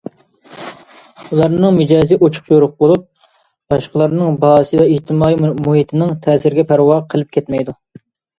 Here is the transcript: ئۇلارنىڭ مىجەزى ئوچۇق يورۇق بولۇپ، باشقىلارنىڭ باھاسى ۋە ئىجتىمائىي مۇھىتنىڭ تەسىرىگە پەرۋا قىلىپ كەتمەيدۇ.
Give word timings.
ئۇلارنىڭ 1.25 1.75
مىجەزى 1.79 2.17
ئوچۇق 2.27 2.49
يورۇق 2.53 2.73
بولۇپ، 2.83 3.03
باشقىلارنىڭ 3.75 4.41
باھاسى 4.47 4.81
ۋە 4.83 4.89
ئىجتىمائىي 4.95 5.39
مۇھىتنىڭ 5.45 6.17
تەسىرىگە 6.27 6.67
پەرۋا 6.75 6.99
قىلىپ 7.15 7.39
كەتمەيدۇ. 7.39 7.79